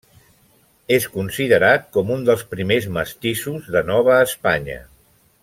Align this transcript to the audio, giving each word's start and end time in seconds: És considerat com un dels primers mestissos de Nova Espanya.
És 0.95 1.05
considerat 1.17 1.85
com 1.97 2.09
un 2.15 2.25
dels 2.31 2.41
primers 2.55 2.89
mestissos 2.97 3.69
de 3.77 3.85
Nova 3.93 4.17
Espanya. 4.31 4.81